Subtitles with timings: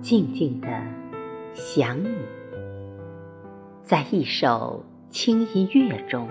[0.00, 0.68] 静静的
[1.54, 2.08] 想你，
[3.82, 6.26] 在一首轻音乐中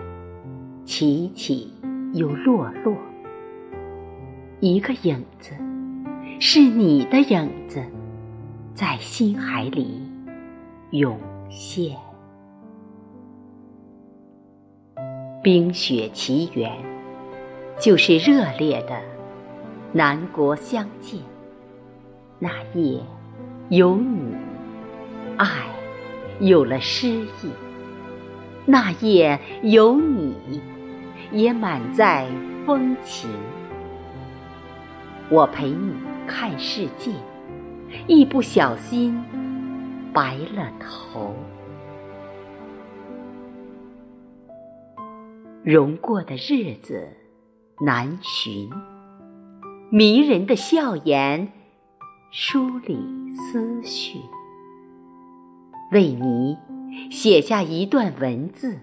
[0.86, 1.72] 起起
[2.14, 2.96] 又落落，
[4.60, 5.54] 一个影子，
[6.40, 7.84] 是你的影子，
[8.74, 10.02] 在心海里
[10.90, 11.16] 涌
[11.50, 11.96] 现。
[15.44, 16.72] 冰雪奇缘，
[17.80, 19.00] 就是热烈的
[19.94, 21.20] 南国相见。
[22.40, 23.00] 那夜
[23.70, 24.36] 有你，
[25.38, 25.48] 爱
[26.40, 27.50] 有了诗意；
[28.66, 30.60] 那夜有你，
[31.32, 32.28] 也满载
[32.66, 33.30] 风情。
[35.30, 35.94] 我陪你
[36.26, 37.12] 看世界，
[38.08, 39.24] 一不小心
[40.12, 41.36] 白了头。
[45.64, 47.08] 容过的日子
[47.86, 48.68] 难寻，
[49.92, 51.48] 迷人的笑颜
[52.32, 52.98] 梳理
[53.36, 54.20] 思绪，
[55.92, 56.58] 为你
[57.12, 58.78] 写下一段文字，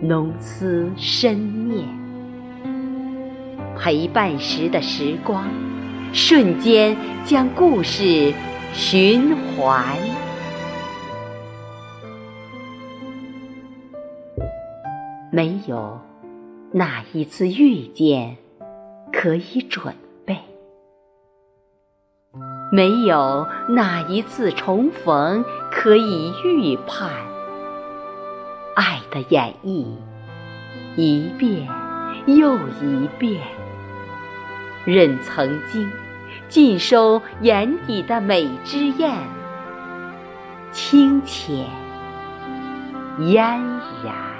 [0.00, 1.86] 浓思深念。
[3.78, 5.48] 陪伴时的时光，
[6.12, 8.32] 瞬间将故事
[8.72, 9.96] 循环。
[15.30, 16.00] 没有
[16.72, 18.36] 哪一次遇见
[19.12, 19.94] 可以准，
[22.70, 27.10] 没有哪一次重逢可以预判。
[28.74, 29.86] 爱的演绎，
[30.96, 31.68] 一遍
[32.26, 33.40] 又一遍，
[34.84, 35.90] 任曾经
[36.48, 39.14] 尽收眼底的美之艳，
[40.72, 41.66] 清浅
[43.18, 43.62] 嫣
[44.04, 44.35] 然。